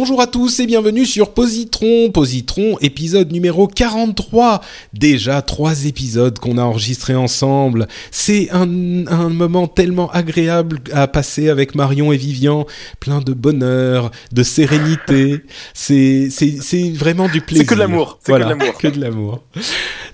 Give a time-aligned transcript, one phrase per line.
[0.00, 4.62] Bonjour à tous et bienvenue sur Positron, Positron épisode numéro 43.
[4.94, 7.86] Déjà trois épisodes qu'on a enregistrés ensemble.
[8.10, 8.62] C'est un,
[9.08, 12.64] un, moment tellement agréable à passer avec Marion et Vivian,
[12.98, 15.40] plein de bonheur, de sérénité.
[15.74, 17.66] C'est c'est vraiment du plaisir.
[17.66, 18.18] C'est que de l'amour.
[18.26, 19.42] Voilà, que de l'amour.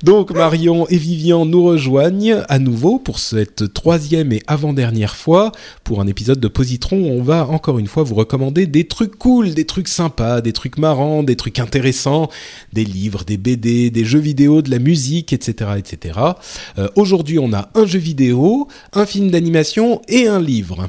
[0.03, 5.53] Donc Marion et Vivian nous rejoignent à nouveau pour cette troisième et avant-dernière fois
[5.85, 6.97] pour un épisode de Positron.
[6.97, 10.79] On va encore une fois vous recommander des trucs cool, des trucs sympas, des trucs
[10.79, 12.29] marrants, des trucs intéressants,
[12.73, 16.19] des livres, des BD, des jeux vidéo, de la musique, etc., etc.
[16.79, 20.89] Euh, Aujourd'hui, on a un jeu vidéo, un film d'animation et un livre.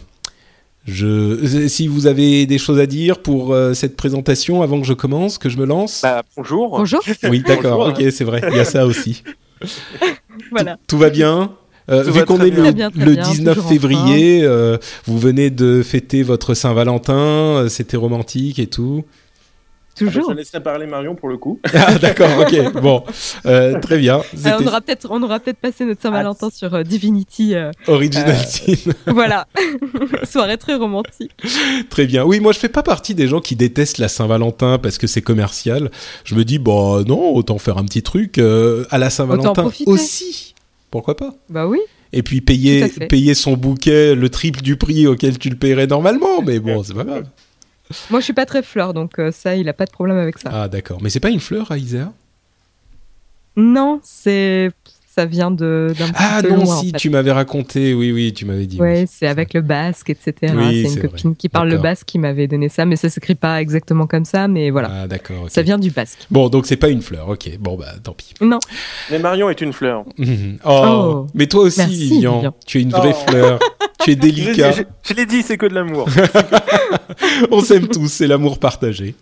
[0.87, 4.93] Je, si vous avez des choses à dire pour euh, cette présentation avant que je
[4.93, 5.99] commence, que je me lance?
[6.01, 6.77] Bah, bonjour.
[6.77, 7.01] Bonjour.
[7.29, 7.89] Oui, d'accord.
[7.89, 8.41] ok, c'est vrai.
[8.49, 9.21] Il y a ça aussi.
[10.51, 10.75] voilà.
[10.75, 11.51] Tout, tout va bien?
[11.89, 12.89] Euh, Tout vu qu'on est le, bien.
[12.89, 16.53] Très bien, le très bien, 19 toujours en février, euh, vous venez de fêter votre
[16.53, 19.03] Saint-Valentin, c'était romantique et tout.
[19.97, 20.31] Toujours.
[20.31, 21.59] Je laisserai parler Marion pour le coup.
[21.73, 23.03] Ah d'accord, ok, bon,
[23.45, 24.15] Euh, très bien.
[24.15, 27.55] Alors, C'était on aura peut-être, on aura peut-être passé notre Saint-Valentin sur euh, Divinity.
[27.55, 28.91] euh, Original euh, Sin.
[29.07, 29.47] voilà,
[30.23, 31.31] soirée très romantique.
[31.89, 32.23] Très bien.
[32.25, 35.21] Oui, moi je fais pas partie des gens qui détestent la Saint-Valentin parce que c'est
[35.21, 35.89] commercial.
[36.23, 40.53] Je me dis, bah non, autant faire un petit truc euh, à la Saint-Valentin aussi.
[40.91, 41.33] Pourquoi pas?
[41.49, 41.79] Bah oui.
[42.13, 46.41] Et puis payer, payer son bouquet le triple du prix auquel tu le paierais normalement,
[46.41, 47.25] mais bon, c'est pas grave.
[48.09, 50.37] Moi, je suis pas très fleur, donc euh, ça, il a pas de problème avec
[50.37, 50.49] ça.
[50.51, 52.11] Ah d'accord, mais c'est pas une fleur, Isaiah
[53.55, 54.71] Non, c'est,
[55.17, 56.97] ça vient de d'un Ah non, loin, en si, fait.
[56.97, 58.79] tu m'avais raconté, oui, oui, tu m'avais dit.
[58.79, 59.09] Ouais, oui.
[59.11, 60.53] c'est avec le basque, etc.
[60.55, 61.07] Oui, c'est une vrai.
[61.07, 64.25] copine qui parle le basque qui m'avait donné ça, mais ça s'écrit pas exactement comme
[64.25, 64.89] ça, mais voilà.
[64.91, 65.45] Ah d'accord.
[65.49, 66.27] Ça vient du basque.
[66.29, 68.33] Bon, donc c'est pas une fleur, ok, bon bah tant pis.
[68.41, 68.59] Non,
[69.11, 70.03] Mais Marion est une fleur.
[70.19, 70.59] Mhm.
[70.65, 71.27] oh, Oh.
[71.33, 72.53] mais toi aussi, Merci, Vivian, Vivian.
[72.65, 73.29] tu es une vraie Oh.
[73.31, 73.59] fleur,
[74.03, 74.71] tu es Je, délicat.
[74.71, 76.07] je- je l'ai dit, c'est que de l'amour.
[77.51, 79.15] On s'aime tous, c'est l'amour partagé.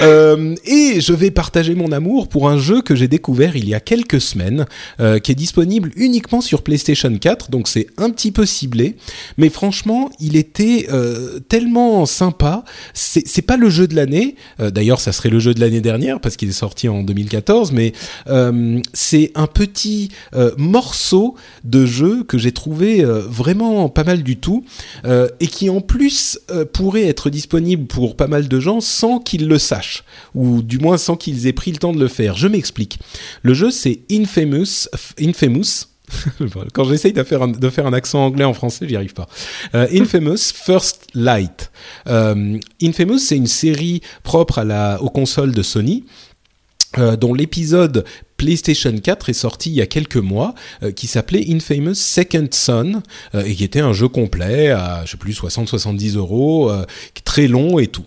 [0.00, 3.74] Euh, et je vais partager mon amour pour un jeu que j'ai découvert il y
[3.74, 4.66] a quelques semaines,
[5.00, 8.94] euh, qui est disponible uniquement sur PlayStation 4, donc c'est un petit peu ciblé,
[9.38, 12.64] mais franchement, il était euh, tellement sympa.
[12.94, 16.20] C'est pas le jeu de l'année, euh, d'ailleurs, ça serait le jeu de l'année dernière
[16.20, 17.92] parce qu'il est sorti en 2014, mais
[18.28, 20.10] euh, c'est un petit
[20.58, 21.34] morceau
[21.64, 24.64] de jeu que j'ai trouvé vraiment pas mal du tout
[25.40, 26.38] et qui en plus
[26.72, 30.04] pourrait être disponible pour pas mal de gens sans qu'ils le sachent
[30.34, 32.36] ou du moins sans qu'ils aient pris le temps de le faire.
[32.36, 32.98] Je m'explique.
[33.42, 34.88] Le jeu c'est Infamous,
[35.20, 35.86] Infamous.
[36.72, 39.28] Quand j'essaye de faire, un, accent anglais en français, j'y arrive pas.
[39.74, 41.70] Euh, Infamous First Light.
[42.06, 46.04] Euh, Infamous, c'est une série propre à la, aux consoles de Sony.
[46.98, 48.04] Euh, dont l'épisode
[48.36, 53.02] PlayStation 4 est sorti il y a quelques mois, euh, qui s'appelait Infamous Second Son,
[53.34, 56.70] euh, et qui était un jeu complet à, je sais plus, 60-70 euros,
[57.24, 58.04] très long et tout.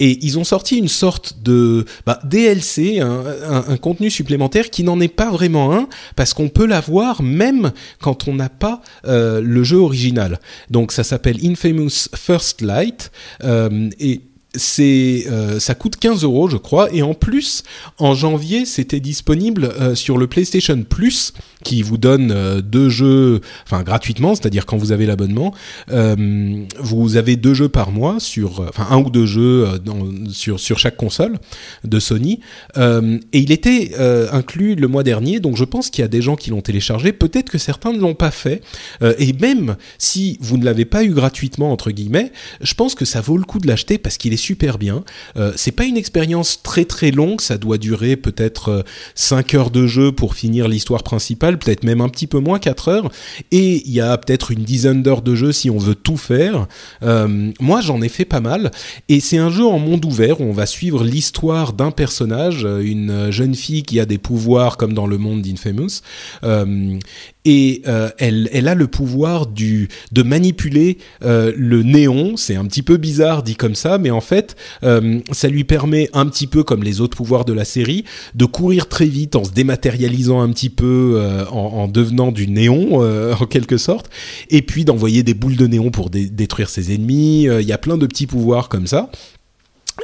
[0.00, 3.24] Et ils ont sorti une sorte de bah, DLC, un,
[3.68, 8.26] un- contenu supplémentaire qui n'en est pas vraiment un, parce qu'on peut l'avoir même quand
[8.28, 10.40] on n'a pas le jeu original.
[10.70, 13.10] Donc ça s'appelle Infamous First Light,
[13.44, 14.20] et
[14.54, 17.64] c'est euh, ça coûte 15 euros je crois et en plus
[17.98, 21.34] en janvier c'était disponible euh, sur le PlayStation Plus
[21.64, 25.54] qui vous donne euh, deux jeux enfin gratuitement c'est-à-dire quand vous avez l'abonnement
[25.90, 30.06] euh, vous avez deux jeux par mois sur enfin un ou deux jeux euh, dans-
[30.30, 31.38] sur sur chaque console
[31.84, 32.40] de Sony.
[32.78, 36.08] Euh, et il était euh, inclus le mois dernier donc je pense qu'il y a
[36.08, 37.12] des gens qui l'ont téléchargé.
[37.12, 38.62] Peut-être que certains ne l'ont pas fait.
[39.02, 43.04] Euh, et même si vous ne l'avez pas eu gratuitement entre guillemets je pense que
[43.04, 45.04] ça vaut le coup de l'acheter parce qu'il est bien.
[45.36, 48.84] Euh, c'est pas une expérience très très longue, ça doit durer peut-être
[49.14, 52.88] 5 heures de jeu pour finir l'histoire principale, peut-être même un petit peu moins 4
[52.88, 53.10] heures.
[53.50, 56.66] Et il y a peut-être une dizaine d'heures de jeu si on veut tout faire.
[57.02, 58.70] moi, j'en ai fait pas mal.
[59.08, 63.30] Et c'est un jeu en monde ouvert où on va suivre l'histoire d'un personnage, une
[63.30, 66.02] jeune fille qui a des pouvoirs comme dans le monde d'Infamous.
[66.44, 66.98] Euh,
[67.44, 72.36] et euh, elle, elle a le pouvoir du, de manipuler euh, le néon.
[72.36, 76.10] C'est un petit peu bizarre dit comme ça, mais en fait, euh, ça lui permet
[76.12, 78.04] un petit peu comme les autres pouvoirs de la série
[78.34, 83.00] de courir très vite en se dématérialisant un petit peu, en, en, devenant du néon
[83.40, 84.10] en quelque sorte,
[84.50, 87.44] et puis d'envoyer des boules de néon pour détruire ses ennemis.
[87.44, 89.10] Il y a plein de petits pouvoirs comme ça.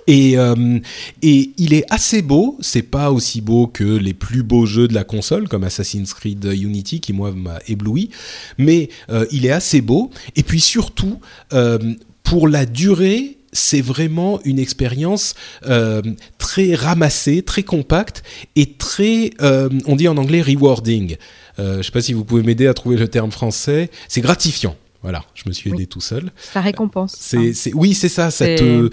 [0.06, 0.78] Et, euh,
[1.22, 4.94] et il est assez beau, c'est pas aussi beau que les plus beaux jeux de
[4.94, 8.10] la console comme Assassin's Creed Unity qui moi m'a ébloui,
[8.58, 10.10] mais euh, il est assez beau.
[10.36, 11.20] Et puis surtout,
[11.52, 11.78] euh,
[12.22, 15.34] pour la durée, c'est vraiment une expérience
[15.66, 16.02] euh,
[16.38, 18.22] très ramassée, très compacte
[18.56, 21.16] et très, euh, on dit en anglais rewarding.
[21.58, 23.90] Euh, je sais pas si vous pouvez m'aider à trouver le terme français.
[24.08, 24.76] C'est gratifiant.
[25.04, 26.32] Voilà, je me suis aidé tout seul.
[26.40, 27.14] Ça récompense.
[27.20, 28.30] C'est, c'est, oui, c'est ça.
[28.30, 28.88] Ça te,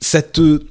[0.00, 0.62] ça te,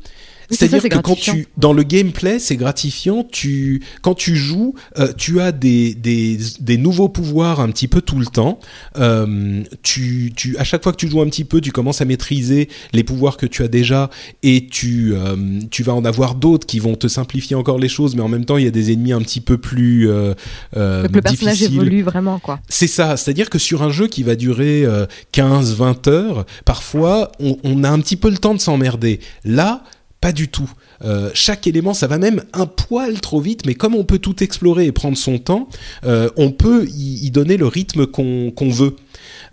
[0.50, 3.25] c'est-à-dire que quand tu dans le gameplay, c'est gratifiant.
[3.30, 8.01] Tu quand tu joues, euh, tu as des, des, des nouveaux pouvoirs un petit peu
[8.01, 8.59] tout le temps.
[8.97, 12.06] Euh, tu tu à chaque fois que tu joues un petit peu, tu commences à
[12.06, 14.09] maîtriser les pouvoirs que tu as déjà
[14.44, 18.15] et tu euh, tu vas en avoir d'autres qui vont te simplifier encore les choses,
[18.15, 20.33] mais en même temps, il y a des ennemis un petit peu plus euh,
[20.75, 22.59] euh Donc le personnage évolue vraiment quoi.
[22.69, 24.86] C'est ça, c'est-à-dire que sur un jeu qui va durer
[25.33, 29.19] 15-20 heures, parfois on, on a un petit peu le temps de s'emmerder.
[29.44, 29.83] Là,
[30.25, 30.72] pas du tout.
[31.04, 34.44] Euh, chaque élément, ça va même un poil trop vite, mais comme on peut tout
[34.44, 35.69] explorer et prendre son temps,
[36.04, 38.95] euh, on peut y, donner le rythme qu'on veut.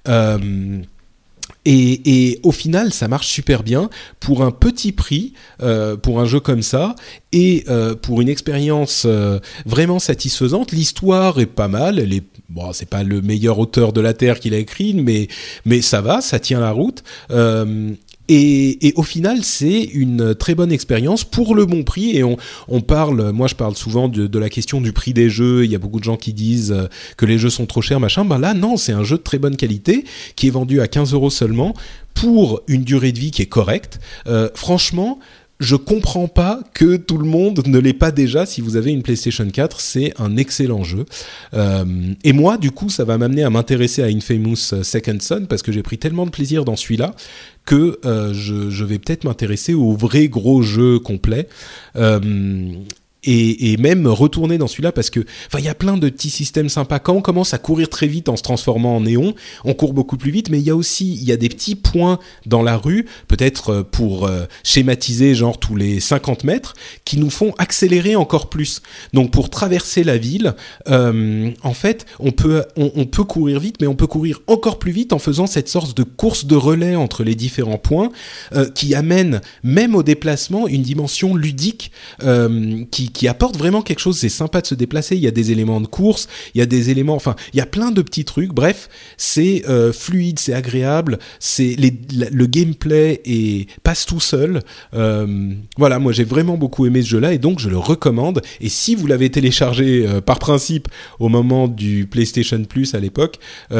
[0.08, 0.80] Euh,
[1.66, 5.34] et, au final, ça marche super bien pour un petit prix,
[6.00, 6.96] pour un jeu comme ça,
[7.32, 7.66] et
[8.00, 9.06] pour une expérience
[9.66, 10.72] vraiment satisfaisante.
[10.72, 12.24] L'histoire est pas mal, elle est
[12.72, 16.38] c'est pas le meilleur auteur de la terre qu'il a écrit, mais ça va, ça
[16.38, 17.04] tient la route.
[18.28, 22.16] Et, au final, c'est une très bonne expérience pour le bon prix.
[22.16, 25.64] Et on, parle, moi je parle souvent de, la question du prix des jeux.
[25.64, 26.86] Il y a beaucoup de gens qui disent euh,
[27.16, 28.24] que les jeux sont trop chers, machin.
[28.24, 30.04] Ben là, non, c'est un jeu de très bonne qualité
[30.36, 31.74] qui est vendu à 15 euros seulement
[32.14, 34.00] pour une durée de vie qui est correcte.
[34.26, 35.18] Euh, franchement,
[35.62, 38.46] je comprends pas que tout le monde ne l'ait pas déjà.
[38.46, 41.06] Si vous avez une PlayStation 4, c'est un excellent jeu.
[41.54, 41.84] Euh,
[42.24, 45.70] et moi, du coup, ça va m'amener à m'intéresser à Infamous Second Son parce que
[45.70, 47.14] j'ai pris tellement de plaisir dans celui-là
[47.64, 51.48] que euh, je, vais peut-être m'intéresser au vrai gros jeu complet.
[51.94, 52.20] Euh,
[53.24, 56.30] et, et, même retourner dans celui-là parce que enfin il y a plein de petits
[56.30, 56.98] systèmes sympas.
[56.98, 59.34] Quand on commence à courir très vite en se transformant en néon
[59.64, 61.76] on court beaucoup plus vite mais il y a aussi il y a des petits
[61.76, 66.74] points dans la rue peut-être euh, pour euh, schématiser genre tous les 50 mètres
[67.04, 68.82] qui nous font accélérer encore plus.
[69.12, 70.54] Donc pour traverser la ville
[70.88, 74.78] euh, en fait on peut on, on, peut courir vite mais on peut courir encore
[74.78, 78.10] plus vite en faisant cette sorte de course de relais entre les différents points
[78.54, 81.92] euh, qui amène même au déplacement une dimension ludique
[82.90, 84.18] qui qui apporte vraiment quelque chose.
[84.18, 85.16] C'est sympa de se déplacer.
[85.16, 87.60] Il y a des éléments de course, il y a des éléments, enfin, il y
[87.60, 88.52] a plein de petits trucs.
[88.52, 91.18] Bref, c'est euh, fluide, c'est agréable.
[91.38, 93.22] C'est le gameplay
[93.82, 94.62] passe tout seul.
[94.94, 98.42] Euh, voilà, moi j'ai vraiment beaucoup aimé ce jeu-là et donc je le recommande.
[98.60, 100.88] Et si vous l'avez téléchargé euh, par principe
[101.18, 103.38] au moment du PlayStation Plus à l'époque,
[103.70, 103.76] et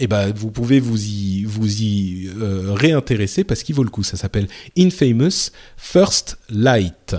[0.00, 4.02] eh ben vous pouvez vous y vous y réintéresser parce qu'il vaut le coup.
[4.02, 7.14] Ça s'appelle Infamous First Light.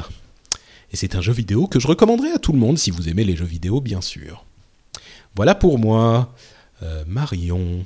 [0.91, 3.23] Et c'est un jeu vidéo que je recommanderais à tout le monde si vous aimez
[3.23, 4.45] les jeux vidéo, bien sûr.
[5.35, 6.33] Voilà pour moi.
[6.81, 7.85] Euh, Marion.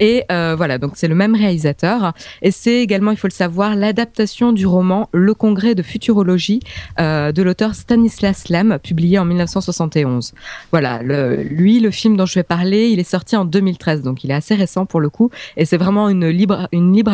[0.00, 2.12] Et euh, voilà, donc c'est le même réalisateur.
[2.42, 6.60] Et c'est également, il faut le savoir, l'adaptation du roman Le Congrès de futurologie
[7.00, 10.34] euh, de l'auteur Stanislas Lem, publié en 1971.
[10.70, 14.24] Voilà, le, lui, le film dont je vais parler, il est sorti en 2013, donc
[14.24, 15.30] il est assez récent pour le coup.
[15.56, 17.12] Et c'est vraiment une libre, une libre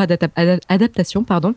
[0.69, 1.55] adaptation, pardon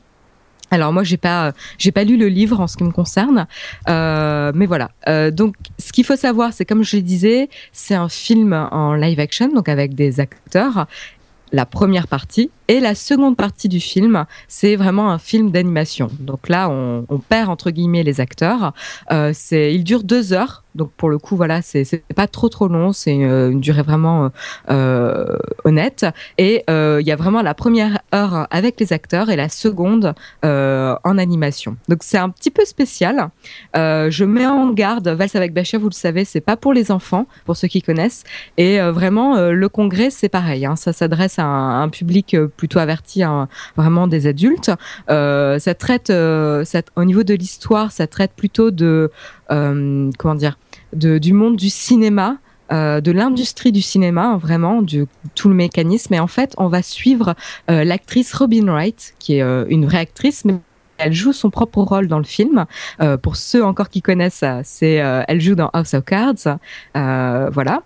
[0.72, 3.48] Alors moi j'ai pas j'ai pas lu le livre en ce qui me concerne,
[3.89, 4.91] euh, mais voilà.
[5.07, 8.93] Euh, donc ce qu'il faut savoir, c'est comme je le disais, c'est un film en
[8.93, 10.88] live action, donc avec des acteurs.
[11.51, 16.09] La première partie et la seconde partie du film, c'est vraiment un film d'animation.
[16.19, 18.74] Donc là, on, perd entre guillemets les acteurs.
[19.12, 20.63] Euh, c'est, il dure deux heures.
[20.75, 22.93] Donc pour le coup, voilà, c'est, pas trop trop long.
[22.93, 24.31] C'est une, une durée vraiment
[24.69, 26.05] euh, honnête.
[26.38, 30.13] Et euh, il y a vraiment la première heure avec les acteurs et la seconde
[30.45, 31.77] euh, en animation.
[31.89, 33.29] Donc c'est un petit peu spécial.
[33.75, 36.91] Euh, je mets en garde, Valse avec Bachir, vous le savez, c'est pas pour les
[36.91, 38.24] enfants, pour ceux qui connaissent.
[38.57, 40.65] Et euh, vraiment, le congrès, c'est pareil.
[40.65, 43.48] Hein, ça s'adresse à un, un public plutôt averti hein,
[43.78, 44.72] vraiment des adultes.
[45.10, 49.12] Euh, ça traite, euh, au niveau de l'histoire, ça traite plutôt de
[49.52, 50.58] euh, comment dire,
[50.94, 52.38] de, du monde du cinéma.
[52.70, 56.14] De l'industrie du cinéma, vraiment, du tout le mécanisme.
[56.16, 57.34] Et en fait, on va suivre
[57.70, 60.56] l'actrice Robin Wright, qui est une vraie actrice, mais
[60.98, 62.66] elle joue son propre rôle dans le film.
[63.22, 64.96] pour ceux encore qui connaissent, c'est
[65.30, 66.58] elle joue dans House of Cards,
[66.94, 67.84] voilà.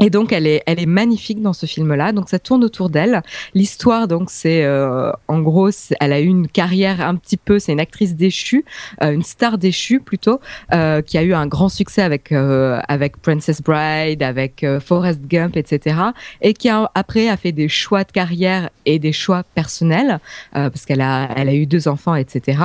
[0.00, 2.12] Et donc elle est, elle est magnifique dans ce film-là.
[2.12, 3.22] Donc ça tourne autour d'elle.
[3.54, 5.70] L'histoire, donc c'est, euh, en gros,
[6.00, 7.58] elle a eu une carrière un petit peu.
[7.58, 8.64] C'est une actrice déchue,
[9.02, 10.40] euh, une star déchue plutôt,
[10.72, 15.22] euh, qui a eu un grand succès avec euh, avec Princess Bride, avec euh, Forrest
[15.26, 15.96] Gump, etc.
[16.42, 20.18] Et qui a, après a fait des choix de carrière et des choix personnels
[20.52, 22.58] parce qu'elle a, elle a eu deux enfants, etc.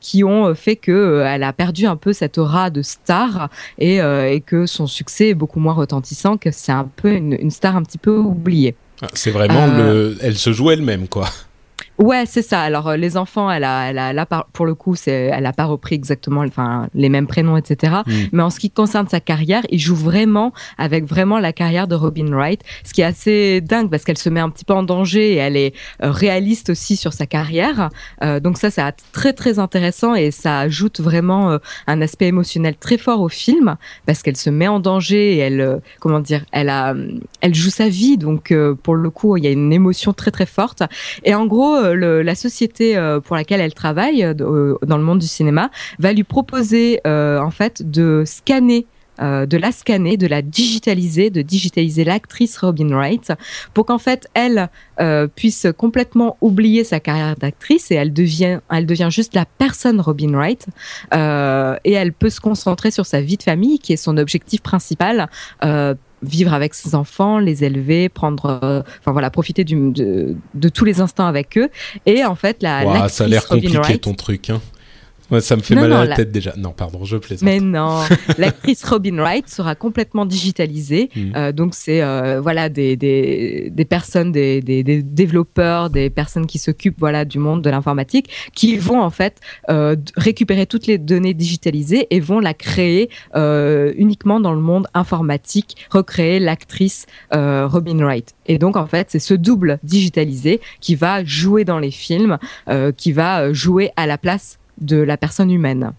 [0.00, 4.42] qui ont fait que elle a perdu un peu cette aura de star et, et
[4.44, 7.82] que son succès est beaucoup moins retentissant que c'est un peu une, une, star un
[7.82, 8.74] petit peu oubliée.
[9.14, 10.10] C'est vraiment euh...
[10.10, 11.28] le, elle se joue elle-même quoi.
[11.98, 12.60] Ouais, c'est ça.
[12.60, 15.64] Alors les enfants, elle a, elle a, là pour le coup, c'est, elle a pas
[15.64, 17.98] repris exactement, enfin les mêmes prénoms, etc.
[18.06, 18.12] Mm.
[18.32, 21.94] Mais en ce qui concerne sa carrière, il joue vraiment avec vraiment la carrière de
[21.94, 24.82] Robin Wright, ce qui est assez dingue parce qu'elle se met un petit peu en
[24.82, 27.90] danger et elle est réaliste aussi sur sa carrière.
[28.22, 32.76] Euh, donc ça, c'est très très intéressant et ça ajoute vraiment euh, un aspect émotionnel
[32.76, 33.76] très fort au film
[34.06, 36.94] parce qu'elle se met en danger et elle, euh, comment dire, elle a,
[37.40, 38.16] elle joue sa vie.
[38.16, 40.82] Donc pour le coup, il y a une émotion très très forte.
[41.24, 45.18] Et en gros le, la société euh, pour laquelle elle travaille euh, dans le monde
[45.18, 48.86] du cinéma va lui proposer euh, en fait de scanner
[49.20, 53.32] euh, de la scanner, de la digitaliser, de digitaliser l'actrice Robin Wright,
[53.74, 54.68] pour qu'en fait elle
[55.00, 60.00] euh, puisse complètement oublier sa carrière d'actrice et elle devient, elle devient juste la personne
[60.00, 60.66] Robin Wright
[61.14, 64.60] euh, et elle peut se concentrer sur sa vie de famille qui est son objectif
[64.60, 65.28] principal
[66.22, 70.84] vivre avec ses enfants, les élever, prendre, euh, enfin voilà, profiter du, de, de, tous
[70.84, 71.68] les instants avec eux.
[72.06, 74.50] Et en fait, la wow, ça a l'air compliqué Wright, ton truc.
[74.50, 74.60] Hein.
[75.30, 76.54] Ouais, ça me fait non, mal non, à la, la, tête déjà.
[76.56, 77.44] Non, pardon, je plaisante.
[77.44, 78.00] Mais non,
[78.38, 81.10] l'actrice Robin Wright sera complètement digitalisée.
[81.14, 81.32] Mmh.
[81.36, 86.46] Euh, donc c'est euh, voilà des, des, des personnes, des, des, des, développeurs, des personnes
[86.46, 90.96] qui s'occupent voilà du monde de l'informatique, qui vont en fait euh, récupérer toutes les
[90.96, 98.34] données digitalisées et vont la créer uniquement dans le monde informatique, recréer l'actrice Robin Wright.
[98.46, 102.38] Et donc en fait c'est ce double digitalisé qui va jouer dans les films,
[102.96, 105.92] qui va jouer à la place de la personne humaine.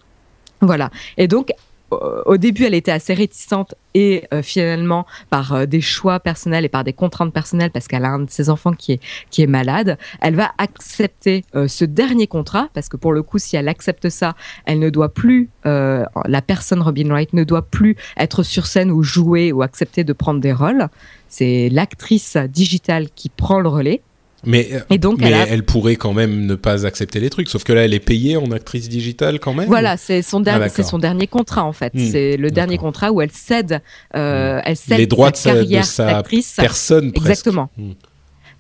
[0.62, 0.90] Voilà.
[1.18, 1.54] Et donc,
[1.92, 6.70] au début, elle était assez réticente et euh, finalement, par euh, des choix personnels et
[6.70, 9.00] par des contraintes personnelles, parce qu'elle a un de ses enfants qui est,
[9.32, 13.40] qui est malade, elle va accepter euh, ce dernier contrat, parce que pour le coup,
[13.40, 17.96] si elle accepte ça, elle ne doit plus, la personne Robin Wright ne doit plus
[18.18, 20.88] être sur scène ou jouer ou accepter de prendre des rôles.
[21.28, 24.02] C'est l'actrice digitale qui prend le relais.
[24.46, 25.48] Mais, et donc, mais elle, a...
[25.48, 28.38] elle, pourrait quand même ne pas accepter les trucs, sauf que là, elle est payée
[28.38, 29.68] en actrice digitale quand même.
[29.68, 31.94] Voilà, c'est son, der ah, son dernier contrat en fait.
[31.94, 33.82] Mmh, c'est le dernier contrat où elle cède,
[34.16, 36.54] euh, elle cède les droits sa de sa, carrière d'actrice.
[36.56, 37.12] personne.
[37.12, 37.30] Presque.
[37.30, 37.70] Exactement.
[37.78, 37.92] Mmh.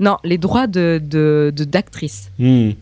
[0.01, 1.01] Non, les droits de
[1.51, 2.29] d'actrice.
[2.39, 2.75] De, mmh.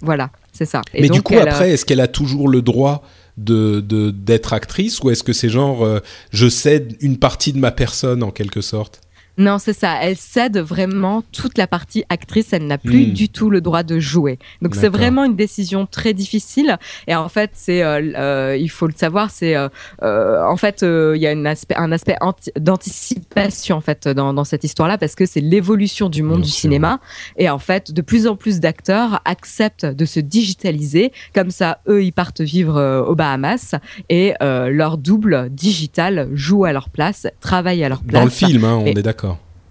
[0.00, 0.82] Voilà, c'est ça.
[0.92, 3.04] Et mais donc, du coup, après, est-ce qu'elle a toujours le droit
[3.36, 6.00] de d'être actrice ou est-ce que c'est genre euh,
[6.30, 9.00] je cède une partie de ma personne en quelque sorte?
[9.36, 9.96] Non, c'est ça.
[10.00, 12.52] Elle cède vraiment toute la partie actrice.
[12.52, 13.12] Elle n'a plus mmh.
[13.12, 14.38] du tout le droit de jouer.
[14.62, 16.78] Donc c'est vraiment une décision très difficile.
[17.08, 19.68] Et en fait, c'est, euh, euh, il faut le savoir, c'est, euh,
[20.00, 22.16] en fait, il y a une aspect, un aspect
[22.56, 26.50] d'anticipation en fait dans, dans cette histoire-là parce que c'est l'évolution du monde Bien du
[26.50, 26.60] sûr.
[26.60, 27.00] cinéma.
[27.36, 31.12] Et en fait, de plus en plus d'acteurs acceptent de se digitaliser.
[31.34, 33.74] Comme ça, eux, ils partent vivre aux Bahamas
[34.08, 38.20] et leur double digital joue à leur place, travaille à leur place.
[38.20, 39.23] Dans le film, hein, on et, est d'accord.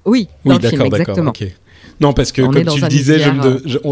[0.05, 1.17] Oui, oui d'accord, d'accord.
[1.27, 1.53] Okay.
[1.99, 3.21] Non, parce que on comme tu le disais,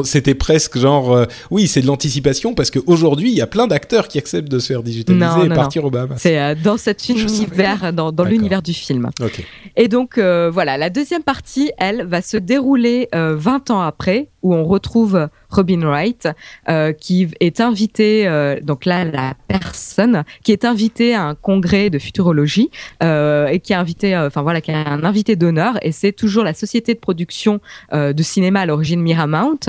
[0.04, 4.08] c'était presque genre, euh, oui, c'est de l'anticipation parce qu'aujourd'hui, il y a plein d'acteurs
[4.08, 5.90] qui acceptent de se faire digitaliser non, et non, partir non.
[5.90, 6.16] au Bahamas.
[6.18, 9.10] C'est euh, dans cet univers, dans, dans l'univers du film.
[9.22, 9.46] Okay.
[9.78, 14.54] Et donc, euh, voilà, la deuxième partie, elle, va se dérouler 20 ans après, où
[14.54, 16.28] on retrouve Robin Wright,
[16.70, 21.90] euh, qui est invité, euh, donc là la personne qui est invitée à un congrès
[21.90, 22.72] de futurologie
[23.04, 26.44] euh, et qui est euh, enfin voilà, qui est un invité d'honneur, et c'est toujours
[26.44, 27.60] la société de production
[27.92, 29.60] de cinéma à l'origine Miramount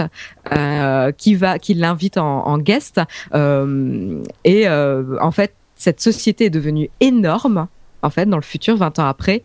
[1.16, 3.00] qui va, qui l'invite en, en guest,
[3.34, 7.66] et en fait cette société est devenue énorme
[8.02, 9.42] en fait dans le futur 20 ans après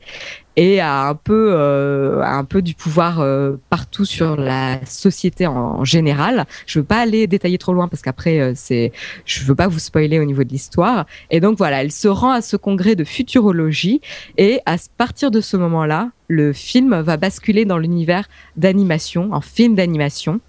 [0.58, 5.56] et a un peu euh, un peu du pouvoir euh, partout sur la société en,
[5.56, 6.46] en général.
[6.66, 8.92] Je veux pas aller détailler trop loin parce qu'après euh, c'est
[9.26, 11.06] je veux pas vous spoiler au niveau de l'histoire.
[11.30, 14.02] Et donc voilà, elle se rend à ce congrès de futurologie
[14.38, 19.76] et à partir de ce moment-là, le film va basculer dans l'univers d'animation, en film
[19.76, 20.42] d'animation.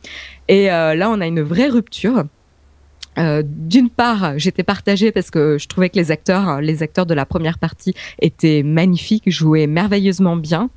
[0.48, 2.24] Et euh, là on a une vraie rupture
[3.18, 7.14] euh, d'une part, j'étais partagée parce que je trouvais que les acteurs, les acteurs de
[7.14, 10.70] la première partie étaient magnifiques, jouaient merveilleusement bien.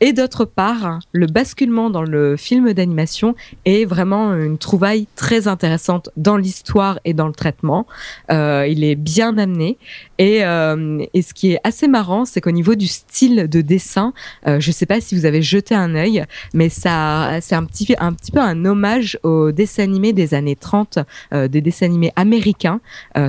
[0.00, 6.10] Et d'autre part, le basculement dans le film d'animation est vraiment une trouvaille très intéressante
[6.16, 7.86] dans l'histoire et dans le traitement.
[8.30, 9.76] Euh, il est bien amené.
[10.18, 14.12] Et, euh, et ce qui est assez marrant, c'est qu'au niveau du style de dessin,
[14.46, 16.24] euh, je ne sais pas si vous avez jeté un œil,
[16.54, 20.56] mais ça, c'est un petit, un petit peu un hommage aux dessins animés des années
[20.56, 20.98] 30,
[21.32, 22.80] euh, des dessins animés américains,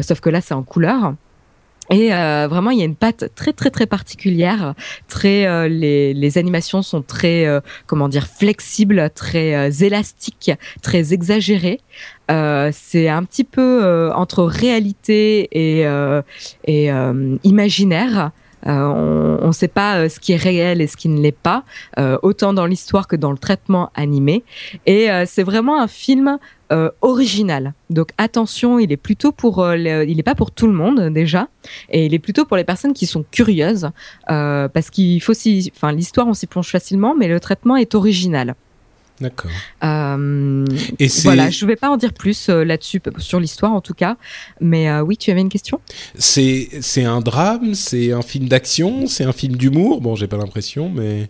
[0.02, 1.14] sauf que là, c'est en couleur.
[1.90, 4.76] Et euh, vraiment, il y a une patte très très très particulière.
[5.08, 11.14] Très, euh, les, les animations sont très, euh, comment dire, flexibles, très euh, élastiques, très
[11.14, 11.80] exagérées.
[12.30, 15.86] Euh, c'est un petit peu euh, entre réalité et,
[16.66, 16.90] et
[17.44, 18.32] imaginaire.
[18.68, 21.64] Euh, on ne sait pas ce qui est réel et ce qui ne l'est pas,
[21.98, 24.44] euh, autant dans l'histoire que dans le traitement animé.
[24.86, 26.38] Et c'est vraiment un film
[26.72, 27.74] euh, original.
[27.90, 31.48] Donc attention, il est plutôt pour, euh, il n'est pas pour tout le monde déjà,
[31.90, 33.90] et il est plutôt pour les personnes qui sont curieuses,
[34.30, 37.96] euh, parce qu'il faut si, enfin l'histoire on s'y plonge facilement, mais le traitement est
[37.96, 38.56] original.
[39.20, 39.52] D'accord.
[39.82, 44.16] Et voilà, je ne vais pas en dire plus là-dessus sur l'histoire en tout cas,
[44.62, 45.82] mais oui, tu avais une question?
[46.18, 50.00] C'est c'est un drame, c'est un film d'action, c'est un film d'humour?
[50.00, 51.30] Bon, j'ai pas l'impression, mais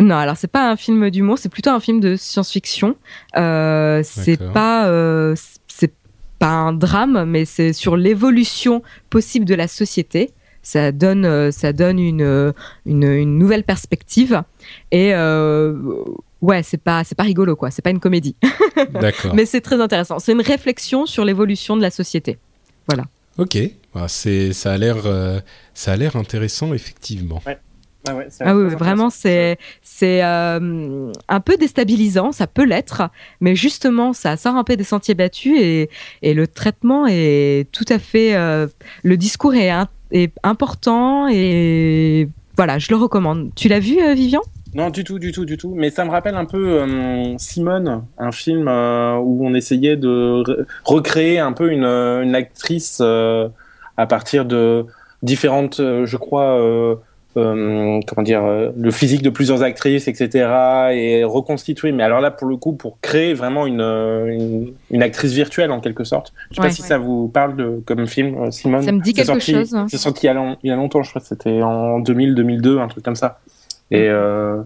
[0.00, 2.96] Non, alors c'est pas un film d'humour, c'est plutôt un film de science-fiction.
[3.36, 5.34] Euh, c'est pas, euh,
[5.68, 5.92] c'est
[6.38, 10.32] pas un drame, mais c'est sur l'évolution possible de la société.
[10.62, 12.52] Ça donne, euh, ça donne une, euh,
[12.84, 14.42] une, une nouvelle perspective.
[14.90, 15.74] Et euh,
[16.42, 17.70] ouais, c'est pas, c'est pas rigolo quoi.
[17.70, 18.34] C'est pas une comédie,
[19.00, 19.34] d'accord.
[19.34, 20.18] mais c'est très intéressant.
[20.18, 22.38] C'est une réflexion sur l'évolution de la société.
[23.38, 23.58] Ok.
[23.94, 24.96] Bah, c'est ça a l'air
[25.72, 27.40] ça a l'air intéressant effectivement.
[28.08, 33.02] Ah, ouais, Ah oui, vraiment, c'est c'est euh, un peu déstabilisant, ça peut l'être,
[33.40, 35.90] mais justement, ça sort un peu des sentiers battus et,
[36.22, 38.36] et le traitement est tout à fait.
[38.36, 38.66] euh,
[39.02, 39.72] le discours est,
[40.12, 43.50] est important et voilà, je le recommande.
[43.56, 44.40] Tu l'as vu, euh, Vivian?
[44.74, 45.72] Non, du tout, du tout, du tout.
[45.74, 50.42] Mais ça me rappelle un peu euh, Simone, un film euh, où on essayait de
[50.44, 53.48] re- recréer un peu une, une actrice euh,
[53.96, 54.84] à partir de
[55.22, 56.58] différentes, je crois,
[57.36, 60.48] euh, comment dire, euh, le physique de plusieurs actrices, etc.
[60.92, 61.92] Et reconstituer.
[61.92, 65.70] Mais alors là, pour le coup, pour créer vraiment une, euh, une, une actrice virtuelle
[65.70, 66.32] en quelque sorte.
[66.50, 66.68] Je sais Ouais.
[66.68, 68.82] pas si ça vous parle de, comme film, Simone.
[68.82, 69.76] Ça me dit quelque sorti- chose.
[69.88, 71.98] C'est sorti il y, a long- il y a longtemps, je crois que c'était en
[72.00, 73.40] 2000, 2002, un truc comme ça.
[73.90, 74.62] Et, euh,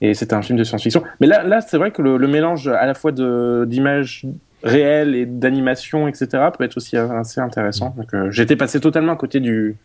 [0.00, 1.02] et c'était un film de science-fiction.
[1.20, 4.26] Mais là, là c'est vrai que le, le mélange à la fois d'images
[4.62, 7.94] réelles et d'animation, etc., peut être aussi assez intéressant.
[7.96, 9.76] Donc, j'étais passé totalement à côté du,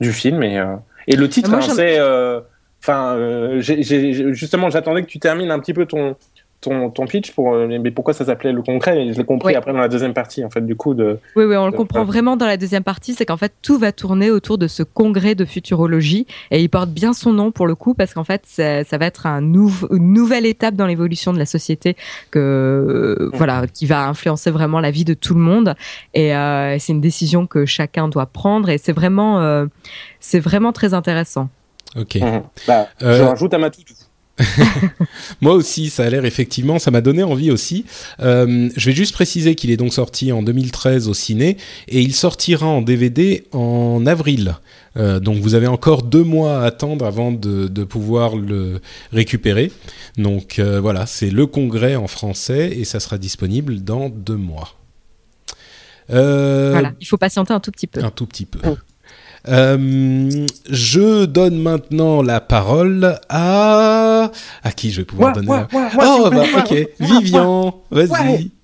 [0.00, 0.42] du film.
[0.42, 0.76] Et, euh,
[1.06, 1.98] et le titre, hein, c'est.
[1.98, 2.40] euh,
[2.84, 6.16] Enfin, euh, justement, j'attendais que tu termines un petit peu ton.
[6.62, 8.96] Ton, ton pitch pour euh, mais pourquoi ça s'appelait le concret?
[9.04, 9.54] Et je l'ai compris Oui.
[9.56, 12.00] après dans la deuxième partie en fait du coup de Oui, oui, on le comprend
[12.00, 12.06] ouais.
[12.06, 15.34] vraiment dans la deuxième partie, c'est qu'en fait tout va tourner autour de ce congrès
[15.34, 18.84] de futurologie et il porte bien son nom pour le coup parce qu'en fait ça,
[18.84, 21.96] ça va être un nouv- une nouvelle étape dans l'évolution de la société
[22.30, 25.74] que euh, voilà qui va influencer vraiment la vie de tout le monde
[26.14, 29.66] et euh, c'est une décision que chacun doit prendre et c'est vraiment euh,
[30.20, 31.48] c'est vraiment très intéressant.
[31.96, 32.18] Ok.
[32.68, 33.94] Bah, Euh, je rajoute à ma toutou
[35.40, 37.84] Moi aussi, ça a l'air effectivement, ça m'a donné envie aussi.
[38.20, 41.56] Euh, je vais juste préciser qu'il est donc sorti en 2013 au ciné
[41.88, 44.56] et il sortira en DVD en avril.
[44.96, 48.80] Euh, donc vous avez encore deux mois à attendre avant de, de pouvoir le
[49.12, 49.72] récupérer.
[50.16, 54.76] Donc euh, voilà, c'est le congrès en français et ça sera disponible dans deux mois.
[56.10, 58.02] Euh, Voilà, il faut patienter un tout petit peu.
[58.02, 58.60] un tout petit peu.
[59.48, 64.30] Euh, je donne maintenant la parole à
[64.62, 65.68] à qui je vais pouvoir donner la...
[65.72, 68.50] Oh bah ok, Vivian, vas-y.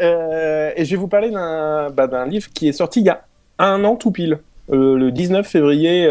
[0.00, 3.08] Euh, et je vais vous parler d'un bah, d'un livre qui est sorti il y
[3.08, 3.24] a
[3.58, 4.38] un an tout pile.
[4.70, 6.06] Le 19 février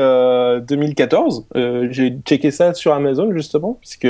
[0.67, 1.47] 2014.
[1.89, 4.07] J'ai checké ça sur Amazon justement, puisque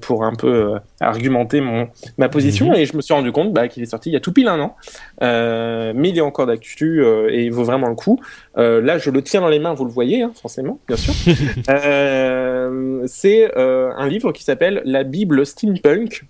[0.00, 2.74] pour un peu argumenter mon ma position mhm.
[2.74, 4.48] et je me suis rendu compte bah, qu'il est sorti il y a tout pile
[4.48, 4.76] un an,
[5.20, 8.20] mais il est encore d'actu et il vaut vraiment le coup.
[8.56, 11.14] là, je le tiens dans les mains, vous le voyez, hein, forcément, bien sûr.
[13.06, 16.26] c'est un livre qui s'appelle La Bible steampunk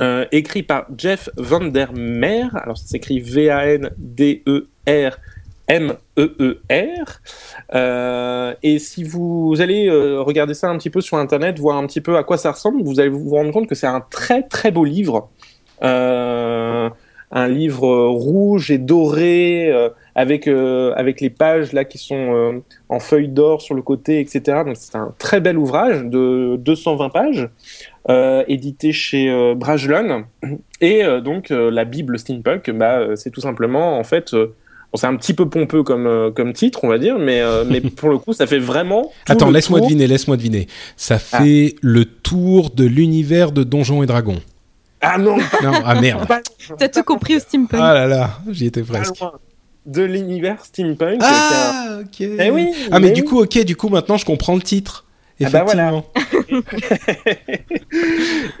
[0.00, 2.56] euh, écrit par Jeff Vandermeer.
[2.56, 5.18] Alors, ça s'écrit V-A-N-D-E-R.
[5.72, 7.20] M-E-E-R.
[7.74, 11.86] Euh, et si vous allez euh, regarder ça un petit peu sur Internet, voir un
[11.86, 14.42] petit peu à quoi ça ressemble, vous allez vous rendre compte que c'est un très
[14.42, 15.30] très beau livre.
[17.34, 19.72] un livre rouge et doré
[20.14, 24.64] avec avec les pages là qui sont en feuilles d'or sur le côté, etc.
[24.66, 27.48] Donc c'est un très bel ouvrage de 220 pages.
[28.10, 30.24] Euh, édité chez euh, Brajlon.
[30.80, 34.34] Et euh, donc la Bible steampunk, bah, c'est tout simplement en fait
[34.94, 38.18] c'est un petit peu pompeux comme, comme titre, on va dire, mais, mais pour le
[38.18, 39.12] coup, ça fait vraiment.
[39.26, 40.66] Attends, laisse-moi deviner, laisse-moi deviner.
[40.96, 41.38] Ça ah.
[41.38, 44.40] fait le tour de l'univers de Donjons et Dragons.
[45.02, 46.26] Ah non Non, ah merde
[46.78, 49.20] T'as tout compris au steampunk Ah là là, j'y étais presque.
[49.84, 51.18] De l'univers steampunk.
[51.20, 52.20] Ah, ok.
[52.20, 55.04] Eh oui, ah, mais, du coup, ok, du coup, maintenant, je comprends le titre.
[55.44, 55.90] Ah bah voilà.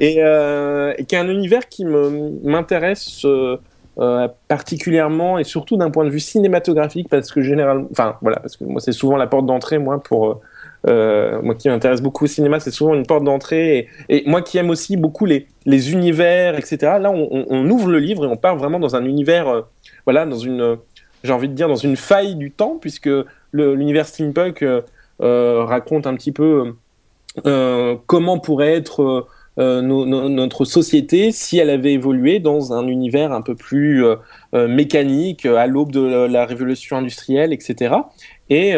[0.00, 3.56] et, euh, qui est un univers qui m'intéresse euh,
[3.98, 8.56] euh, particulièrement et surtout d'un point de vue cinématographique parce que généralement, enfin voilà, parce
[8.56, 10.40] que moi c'est souvent la porte d'entrée, moi pour
[10.88, 14.58] euh, moi qui m'intéresse beaucoup au cinéma, c'est souvent une porte d'entrée et, moi qui
[14.58, 16.78] aime aussi beaucoup les, les univers, etc.
[17.00, 19.64] Là, on, ouvre le livre et on part vraiment dans un univers,
[20.04, 20.78] voilà, dans une,
[21.22, 23.10] j'ai envie de dire, dans une faille du temps puisque
[23.52, 24.64] l'univers steampunk
[25.22, 26.74] euh, raconte un petit peu
[27.46, 29.26] euh, comment pourrait être
[29.58, 34.04] euh, notre société si elle avait évolué dans un univers un peu plus
[34.52, 37.94] mécanique à l'aube de la révolution industrielle, etc.
[38.50, 38.74] Et,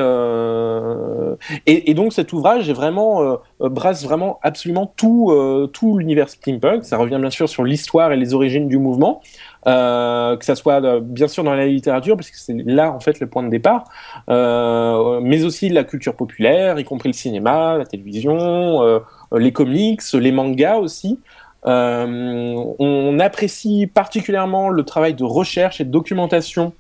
[1.67, 5.33] et, donc cet ouvrage vraiment brasse vraiment absolument tout
[5.73, 6.85] tout l'univers steampunk.
[6.85, 9.21] Ça revient bien sûr sur l'histoire et les origines du mouvement,
[9.67, 13.01] euh, que ça soit euh, bien sûr dans la littérature, parce que c'est là en
[13.01, 13.85] fait le point de départ,
[14.29, 19.01] euh, mais aussi la culture populaire, y compris le cinéma, la télévision, euh,
[19.39, 21.19] les comics, les mangas aussi.
[21.67, 26.75] Euh, on apprécie particulièrement le travail de recherche et de documentation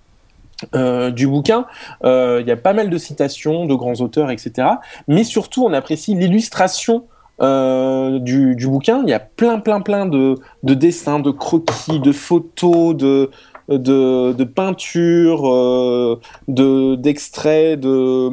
[0.75, 1.67] euh, du bouquin.
[2.03, 4.69] Il y a pas mal de citations de grands auteurs, etc.
[5.09, 7.05] Mais surtout, on apprécie l'illustration
[7.41, 12.95] euh, du, bouquin, il y a plein, plein, plein de, dessins, de croquis, de photos,
[12.95, 13.31] de,
[13.69, 18.31] de, peintures, euh, de, d'extraits, de,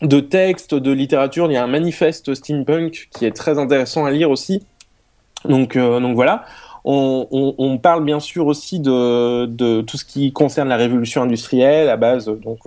[0.00, 1.50] de textes, de littérature.
[1.50, 4.66] Il y a un manifeste steampunk qui est très intéressant à lire aussi.
[5.44, 6.44] Donc, euh, donc voilà.
[6.84, 11.96] On, parle bien sûr aussi de, de, tout ce qui concerne la révolution industrielle à
[11.96, 12.58] base donc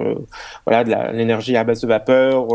[0.65, 2.47] voilà de l'énergie à base de vapeur,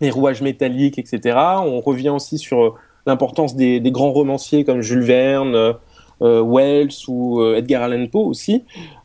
[0.00, 1.38] les rouages métalliques, etc.
[1.64, 2.74] On revient aussi sur euh,
[3.06, 5.72] l'importance des, grands romanciers comme Jules Verne, euh,
[6.22, 8.64] euh, Wells ou Edgar Allan Poe aussi,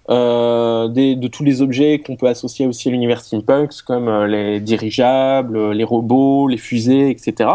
[0.09, 5.83] de tous les objets qu'on peut associer aussi à l'univers steampunk, comme les dirigeables, les
[5.83, 7.49] robots, les fusées, etc.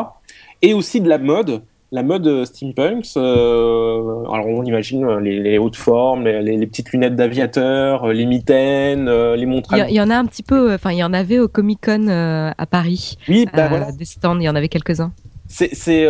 [0.62, 6.24] Et aussi de la mode, la mode steampunk, euh, alors on imagine les, hautes formes,
[6.24, 9.74] les, petites lunettes d'aviateur, les mitaines, les montres.
[9.88, 12.08] Il y, en a un petit peu, enfin il y en avait au Comic Con
[12.08, 13.16] à Paris.
[13.28, 13.90] Oui, bah voilà.
[13.92, 15.12] Des stands, il y en avait quelques-uns.
[15.48, 16.06] C'est c'est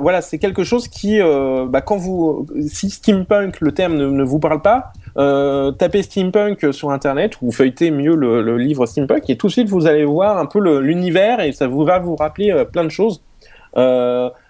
[0.00, 4.62] voilà c'est quelque chose qui bah, quand vous si steampunk le terme ne, vous parle
[4.62, 4.92] pas
[5.78, 9.86] tapez steampunk sur internet ou feuilletez mieux le, livre steampunk et tout de suite vous
[9.86, 13.20] allez voir un peu l'univers et ça vous va vous rappeler plein de choses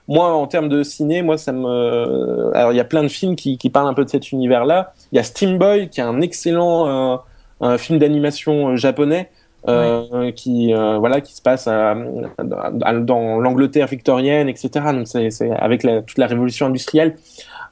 [0.08, 2.50] moi, en termes de ciné, moi, ça me.
[2.56, 4.94] Alors, il y a plein de films qui, parlent un peu de cet univers-là.
[5.12, 7.16] Il y a Steam Boy, qui est un excellent euh,
[7.60, 9.30] un film d'animation euh, japonais.
[9.68, 16.16] Euh, qui voilà qui se passe dans l'Angleterre victorienne etc donc c'est avec la, toute
[16.16, 17.16] la révolution industrielle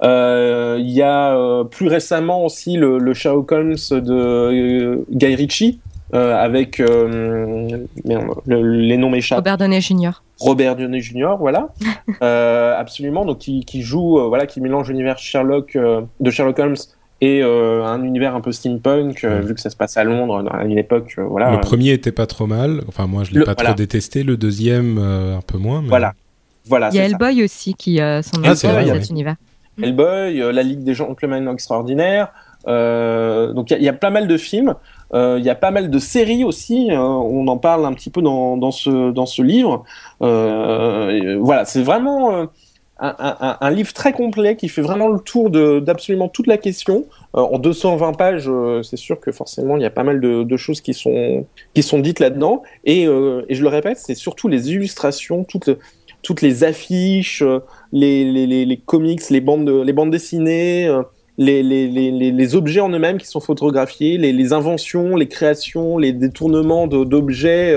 [0.03, 5.81] il y a plus récemment aussi le, le Sherlock Holmes de Guy Ritchie
[6.13, 10.21] avec les noms m'échappent Robert Downey Jr.
[10.41, 11.37] Robert Downey Jr.
[11.39, 11.69] Voilà,
[12.23, 13.25] euh, absolument.
[13.25, 16.77] Donc qui, joue, euh, voilà, qui mélange l'univers Sherlock euh, de Sherlock Holmes
[17.21, 20.79] et un univers un peu steampunk, vu que ça se passe à Londres à une
[20.79, 21.51] époque, voilà.
[21.51, 22.83] Le premier était pas trop mal.
[22.89, 24.23] Enfin, moi, je l'ai pas trop détesté.
[24.23, 25.83] Le deuxième, un peu moins.
[25.87, 26.13] Voilà,
[26.67, 26.91] voilà.
[26.93, 29.37] Il y a Hellboy aussi qui s'en ah, dans cet univers.
[29.83, 32.33] Hellboy, la Ligue des Gentlemen Extraordinaires.
[32.67, 34.75] donc il y, a pas mal de films.
[35.15, 36.89] Il y a pas mal de séries aussi.
[36.93, 39.85] on en parle un petit peu dans, dans ce dans ce livre.
[40.23, 42.47] Euh, voilà, c'est vraiment.
[42.99, 47.05] Un, livre très complet qui fait vraiment le tour d'absolument toute la question.
[47.37, 50.57] Euh, en 220 pages, euh, c'est sûr que forcément il y a pas mal de,
[50.57, 52.63] choses qui sont qui sont dites là-dedans.
[52.85, 55.71] Et, euh, et, je le répète, c'est surtout les illustrations, toutes
[56.23, 57.45] toutes les affiches,
[57.93, 60.91] les, les, les, comics, les bandes les bandes dessinées.
[61.39, 66.87] Les, les, les, objets en eux-mêmes qui sont photographiés, les, inventions, les créations, les détournements
[66.87, 67.77] d'objets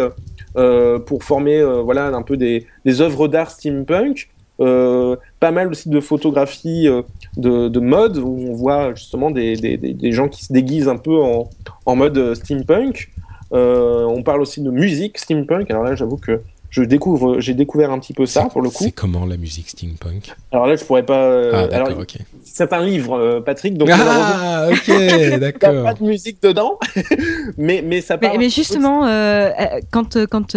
[1.06, 4.30] pour former voilà un peu des, des œuvres d'art steampunk.
[4.62, 7.04] Euh, pas mal aussi de photographies euh,
[7.38, 10.98] de, de, mode où on voit justement des, des, des, gens qui se déguisent un
[10.98, 11.50] peu en,
[11.86, 13.10] en mode euh, steampunk.
[13.52, 15.72] on parle aussi de musique steampunk.
[15.72, 16.42] Alors là, j'avoue que
[16.72, 18.84] je découvre, j'ai découvert un petit peu ça pour le coup.
[18.84, 20.36] C'est comment la musique steampunk?
[20.52, 21.52] Alors là, je pourrais pas.
[21.54, 22.18] ah, d'accord, ok.
[22.44, 23.78] C'est un livre, Patrick.
[23.78, 24.88] Donc ah, ok,
[25.40, 25.72] d'accord.
[25.72, 26.78] Il n'y a pas de musique dedans,
[27.58, 28.34] mais mais ça parle.
[28.34, 29.52] Mais, mais justement, euh,
[29.90, 30.48] quand quand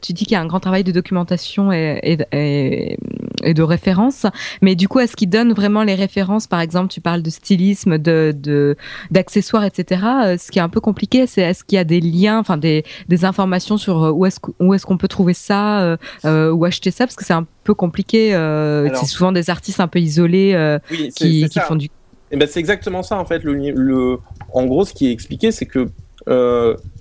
[0.00, 2.98] tu dis qu'il y a un grand travail de documentation et, et, et
[3.42, 4.26] et de références.
[4.62, 7.98] Mais du coup, est-ce qu'il donne vraiment les références Par exemple, tu parles de stylisme,
[7.98, 8.76] de
[9.10, 10.02] d'accessoires, etc.
[10.24, 12.56] Euh, ce qui est un peu compliqué, c'est est-ce qu'il y a des liens, enfin
[12.56, 16.50] des, des informations sur euh, où est-ce où est-ce qu'on peut trouver ça, euh, euh,
[16.50, 18.34] ou acheter ça, parce que c'est un peu compliqué.
[18.34, 20.78] Euh, c'est souvent des artistes un peu isolés euh,
[21.14, 21.86] qui, qui font du.
[22.30, 23.42] Et eh ben c'est exactement ça en fait.
[23.42, 24.18] Le, le,
[24.52, 25.88] en gros, ce qui est expliqué, c'est que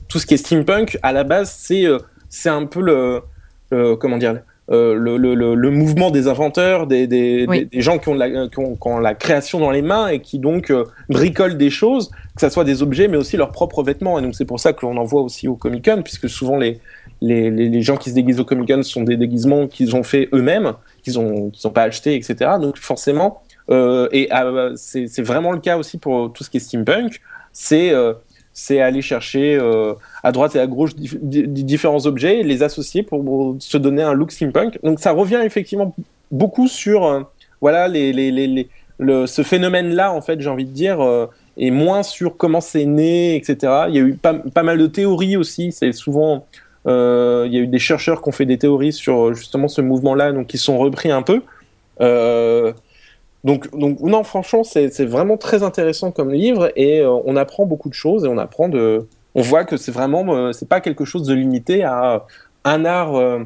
[0.07, 1.85] tout ce qui est steampunk, à la base, c'est
[2.29, 3.21] c'est un peu le,
[3.71, 8.09] le comment dire euh, le, le, le, mouvement des inventeurs, des, des, des, gens qui
[8.09, 10.83] ont, la, qui, ont, qui ont, la, création dans les mains et qui donc euh,
[11.07, 14.19] bricolent des choses, que ce soit des objets, mais aussi leurs propres vêtements.
[14.19, 16.57] Et donc c'est pour ça que l'on en voit aussi au Comic Con, puisque souvent
[16.57, 16.81] les,
[17.21, 20.27] les, les, gens qui se déguisent au Comic Con sont des déguisements qu'ils ont fait
[20.33, 22.51] eux-mêmes, qu'ils ont, qu'ils ont pas acheté, etc.
[22.59, 26.61] Donc forcément, euh, et euh, c'est vraiment le cas aussi pour tout ce qui est
[26.61, 27.21] steampunk,
[27.53, 27.93] c'est
[28.59, 29.93] c'est aller chercher euh,
[30.23, 34.31] à droite et à gauche différents objets et les associer pour se donner un look
[34.31, 34.79] steampunk.
[34.83, 35.95] Donc ça revient effectivement
[36.31, 37.21] beaucoup sur euh,
[37.61, 38.67] voilà les, les, les,
[38.97, 42.85] le, ce phénomène-là en fait j'ai envie de dire euh, et moins sur comment c'est
[42.85, 43.57] né etc.
[43.89, 45.71] Il y a eu pas, pas mal de théories aussi.
[45.71, 46.47] C'est souvent
[46.87, 49.81] euh, il y a eu des chercheurs qui ont fait des théories sur justement ce
[49.81, 51.43] mouvement-là donc qui sont repris un peu.
[53.47, 57.87] Donc, donc non, franchement, c'est vraiment très intéressant comme livre et euh, on apprend beaucoup
[57.87, 61.05] de choses et on apprend de, on voit que c'est vraiment, euh, c'est pas quelque
[61.05, 62.25] chose de limité à
[62.65, 63.39] un art, euh,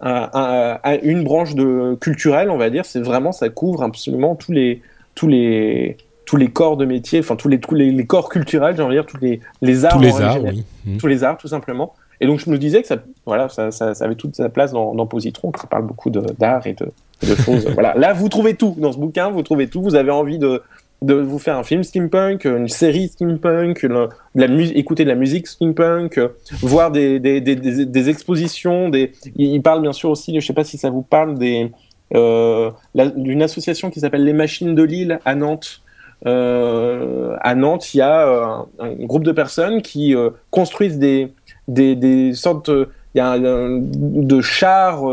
[0.00, 2.84] à, à, une branche de culturelle, on va dire.
[2.86, 4.80] C'est vraiment, ça couvre absolument tous les,
[5.16, 8.82] tous les, tous les corps de métier, enfin tous les, tous les, corps culturels, j'ai
[8.82, 10.64] envie de dire tous les, les arts, tous les arts, oui.
[11.00, 11.94] tous les arts, tout simplement.
[12.20, 14.72] Et donc je me disais que ça, voilà, ça, ça, ça avait toute sa place
[14.72, 16.90] dans, dans Positron, qui parle beaucoup d'art et de,
[17.26, 17.66] de choses.
[17.74, 17.94] voilà.
[17.94, 19.82] Là, vous trouvez tout dans ce bouquin, vous trouvez tout.
[19.82, 20.62] Vous avez envie de,
[21.02, 25.14] de vous faire un film steampunk, une série steampunk, une, de la écouter de la
[25.14, 26.20] musique steampunk,
[26.60, 28.88] voir des, des, des, des, expositions.
[28.88, 29.12] Des...
[29.36, 31.70] Il parle bien sûr aussi, je sais pas si ça vous parle, des,
[32.14, 35.82] euh, d'une association qui s'appelle Les Machines de Lille à Nantes.
[36.26, 41.32] Euh, à Nantes, il y a euh, un, groupe de personnes qui euh, construisent des,
[41.68, 42.70] des, des sortes,
[43.14, 45.04] il y a un, de chars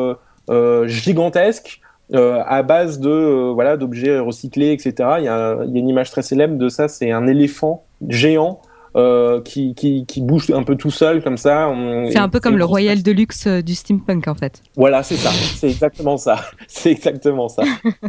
[0.49, 1.81] euh, gigantesques
[2.13, 4.93] euh, à base de euh, voilà d'objets recyclés, etc.
[5.17, 7.83] Il y, a, il y, a, une image très célèbre de ça, c'est un éléphant
[8.07, 8.61] géant
[8.95, 11.73] euh, qui, qui, qui, bouge un peu tout seul comme ça.
[12.11, 14.61] C'est un peu comme le Royal Deluxe du steampunk en fait.
[14.75, 17.63] Voilà, c'est ça, c'est exactement ça, c'est exactement ça.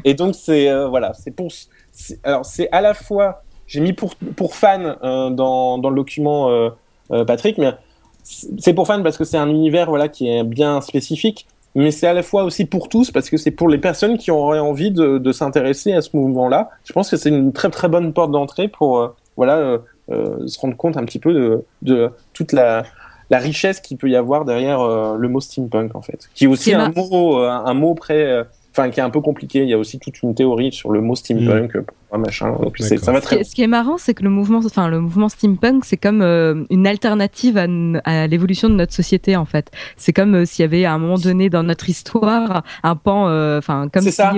[0.05, 1.49] Et donc c'est euh, voilà, c'est pour,
[2.23, 6.71] alors c'est à la fois, j'ai mis pour pour euh, dans dans le document
[7.27, 7.73] Patrick, mais
[8.27, 12.07] c'est pour fans parce que c'est un univers voilà qui est bien spécifique mais c'est
[12.07, 14.91] à la fois aussi pour tous parce que c'est pour les personnes qui auraient envie
[14.91, 16.71] de, de s'intéresser à ce mouvement-là.
[16.85, 19.79] Je pense que c'est une très très bonne porte d'entrée pour euh, voilà euh,
[20.11, 22.85] euh, se rendre compte un petit peu de, de toute la,
[23.29, 24.83] la richesse qu'il peut y avoir derrière
[25.17, 29.01] le mot steampunk en fait, qui est aussi un mot un mot près enfin qui
[29.01, 29.62] est un peu compliqué.
[29.62, 32.19] Il y a aussi toute une théorie sur le mot steampunk, mmh.
[32.19, 32.57] machin.
[32.61, 33.45] Donc ça va très.
[33.45, 36.65] Ce qui est, marrant, c'est que le mouvement, enfin le mouvement steampunk, c'est comme euh,
[36.71, 37.67] une alternative à,
[38.05, 39.71] à l'évolution de notre société en fait.
[39.97, 43.29] C'est comme euh, s'il y avait à un moment donné dans notre histoire un pan,
[43.29, 44.12] euh, enfin comme si.
[44.12, 44.33] Ça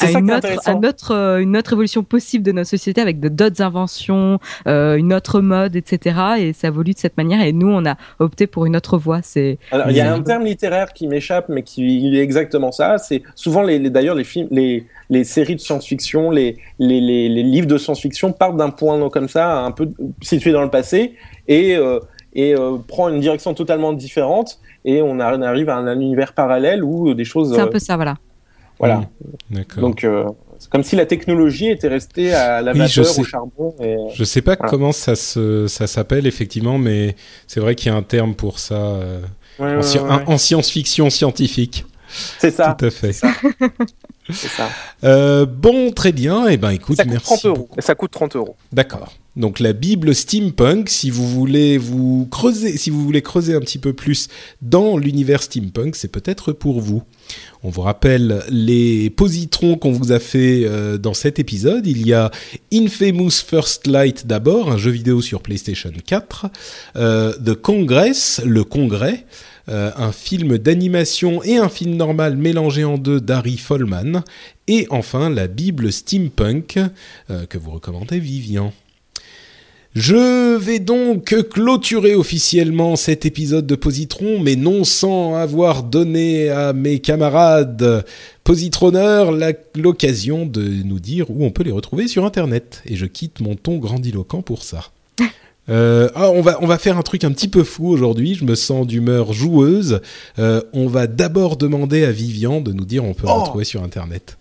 [0.00, 3.62] à une, autre, à notre, euh, une autre évolution possible de notre société avec d'autres
[3.62, 6.18] inventions, euh, une autre mode, etc.
[6.38, 7.40] Et ça évolue de cette manière.
[7.42, 9.20] Et nous, on a opté pour une autre voie.
[9.22, 9.58] C'est.
[9.70, 12.98] Alors, il y a un terme littéraire qui m'échappe, mais qui est exactement ça.
[12.98, 17.28] C'est souvent les, les d'ailleurs les films, les, les séries de science-fiction, les, les, les,
[17.28, 19.90] les livres de science-fiction partent d'un point comme ça, un peu
[20.22, 21.14] situé dans le passé,
[21.48, 22.00] et euh,
[22.34, 24.58] et euh, prend une direction totalement différente.
[24.84, 27.54] Et on arrive à un, un univers parallèle où des choses.
[27.54, 28.16] C'est un peu ça, voilà.
[28.78, 29.08] Voilà.
[29.76, 30.24] Donc, euh,
[30.58, 33.74] c'est comme si la technologie était restée à la vapeur, au charbon.
[33.80, 33.96] Et...
[34.14, 37.96] Je sais pas comment ça se, ça s'appelle effectivement, mais c'est vrai qu'il y a
[37.96, 39.20] un terme pour ça euh,
[39.58, 41.84] ouais, en, ouais, en, en science-fiction scientifique.
[42.38, 42.76] C'est ça.
[42.78, 43.12] Tout à fait.
[43.12, 44.68] C'est ça.
[45.04, 46.48] Euh, bon, très bien.
[46.48, 47.26] Eh ben, écoute, ça coûte merci.
[47.26, 47.68] 30 euros.
[47.78, 48.56] Ça coûte 30 euros.
[48.72, 49.12] D'accord.
[49.36, 53.78] Donc la Bible steampunk, si vous voulez vous creuser, si vous voulez creuser un petit
[53.78, 54.28] peu plus
[54.62, 57.02] dans l'univers steampunk, c'est peut-être pour vous.
[57.62, 61.86] On vous rappelle les positrons qu'on vous a fait euh, dans cet épisode.
[61.86, 62.30] Il y a
[62.72, 66.46] Infamous First Light d'abord, un jeu vidéo sur PlayStation 4,
[66.96, 69.26] euh, The Congress, le Congrès,
[69.68, 74.22] euh, un film d'animation et un film normal mélangé en deux d'Harry Follman,
[74.68, 76.78] et enfin la Bible steampunk
[77.30, 78.72] euh, que vous recommandez Vivian.
[79.94, 86.72] Je vais donc clôturer officiellement cet épisode de Positron, mais non sans avoir donné à
[86.72, 88.04] mes camarades
[88.42, 92.82] positronneurs la- l'occasion de nous dire où on peut les retrouver sur Internet.
[92.86, 94.90] Et je quitte mon ton grandiloquent pour ça.
[95.70, 98.44] Euh, ah, on, va, on va faire un truc un petit peu fou aujourd'hui, je
[98.44, 100.00] me sens d'humeur joueuse.
[100.38, 103.40] Euh, on va d'abord demander à Vivian de nous dire on peut Oh.
[103.40, 104.36] retrouver sur Internet.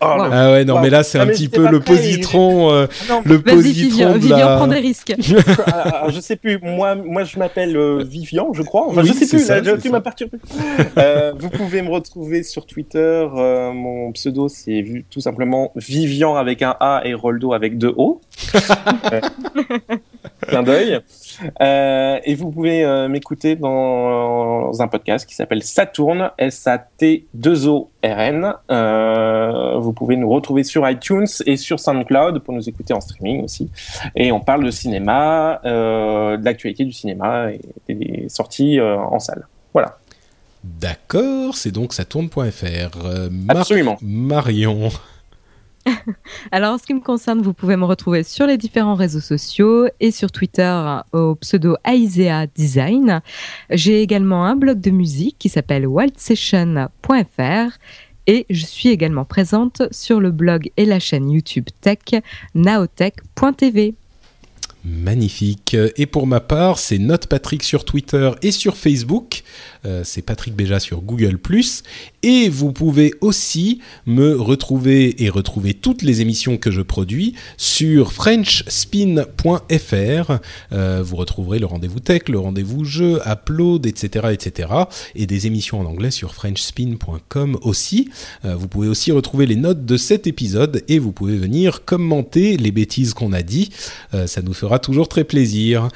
[0.00, 0.28] Oh, Wow.
[0.30, 0.82] Ah ouais, non, Wow.
[0.82, 4.18] mais là c'est Ah, un petit peu le positron, euh, Non, le positron Vivian, de
[4.18, 5.12] Vivian prend des risques.
[5.66, 6.58] Ah, je sais plus.
[6.62, 8.86] Moi, moi, je m'appelle euh, Vivian, je crois.
[8.88, 9.44] Enfin, Oui, je sais plus.
[9.44, 10.38] ça, là, je- c'est tu m'as perturbé.
[10.98, 12.98] Euh, vous pouvez me retrouver sur Twitter.
[13.36, 17.92] euh, mon pseudo, c'est vu- tout simplement Vivian avec un A et Roldo avec deux
[17.96, 18.20] O.
[19.12, 19.20] Euh,
[20.46, 21.00] Clin d'œil.
[21.60, 26.30] Euh, et vous pouvez euh, m'écouter dans un podcast qui s'appelle Saturn,
[27.34, 28.54] S-A-T-2-O-R-N.
[28.70, 33.44] Euh, vous pouvez nous retrouver sur iTunes et sur SoundCloud pour nous écouter en streaming
[33.44, 33.70] aussi.
[34.14, 37.50] Et on parle de cinéma, euh, de l'actualité du cinéma
[37.88, 39.46] et des sorties euh, en salle.
[39.72, 39.96] Voilà,
[40.62, 42.42] D'accord, c'est donc saturne.fr.
[42.66, 43.96] Euh, Mar- absolument.
[44.02, 44.90] Marion.
[46.52, 49.86] Alors, en ce qui me concerne, vous pouvez me retrouver sur les différents réseaux sociaux
[50.00, 53.22] et sur Twitter au pseudo Aisea Design.
[53.70, 57.78] J'ai également un blog de musique qui s'appelle wildsession.fr
[58.28, 62.22] et je suis également présente sur le blog et la chaîne YouTube Tech
[62.54, 63.94] naotech.tv.
[64.88, 65.76] Magnifique.
[65.96, 69.42] Et pour ma part, c'est Note Patrick sur Twitter et sur Facebook.
[69.86, 71.38] Euh, c'est Patrick Béja sur Google+.
[72.22, 78.12] Et vous pouvez aussi me retrouver et retrouver toutes les émissions que je produis sur
[78.12, 80.38] frenchspin.fr.
[80.72, 84.70] Euh, vous retrouverez le rendez-vous tech, le rendez-vous jeu, upload, etc., etc.
[85.14, 88.10] Et des émissions en anglais sur frenchspin.com aussi.
[88.44, 92.56] Euh, vous pouvez aussi retrouver les notes de cet épisode et vous pouvez venir commenter
[92.56, 93.70] les bêtises qu'on a dit.
[94.26, 95.88] Ça nous fera toujours très plaisir.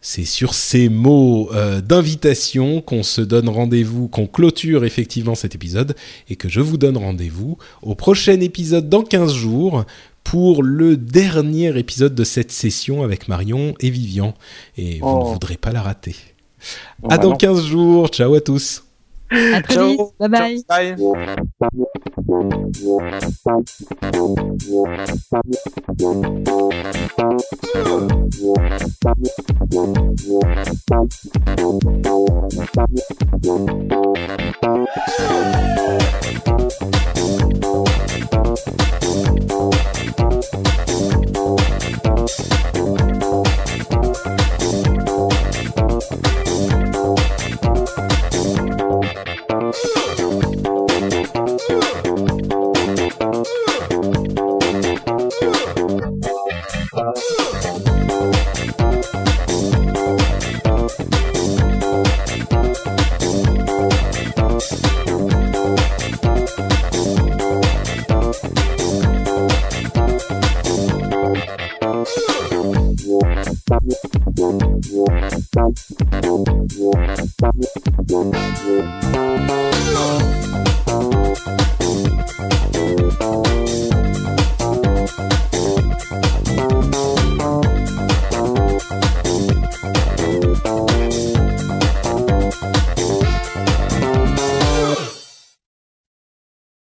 [0.00, 5.96] C'est sur ces mots euh, d'invitation qu'on se donne rendez-vous, qu'on clôture effectivement cet épisode
[6.28, 9.84] et que je vous donne rendez-vous au prochain épisode dans 15 jours
[10.22, 14.34] pour le dernier épisode de cette session avec Marion et Vivian.
[14.76, 15.24] Et vous Oh.
[15.28, 16.16] ne voudrez pas la rater.
[17.00, 17.36] Bon, à bah dans non.
[17.36, 18.08] 15 jours.
[18.08, 18.84] Ciao à tous.
[19.30, 19.88] À très Ciao.
[19.88, 20.00] vite.
[20.18, 20.58] Bye bye.
[20.68, 20.94] Ciao,
[33.86, 34.43] bye.